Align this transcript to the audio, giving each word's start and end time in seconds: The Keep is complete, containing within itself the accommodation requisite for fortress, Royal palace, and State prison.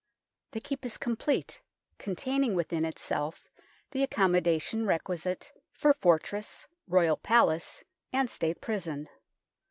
The 0.49 0.59
Keep 0.59 0.83
is 0.83 0.97
complete, 0.97 1.61
containing 1.99 2.55
within 2.55 2.85
itself 2.85 3.51
the 3.91 4.01
accommodation 4.01 4.87
requisite 4.87 5.51
for 5.71 5.93
fortress, 5.93 6.65
Royal 6.87 7.17
palace, 7.17 7.83
and 8.11 8.27
State 8.27 8.61
prison. 8.61 9.09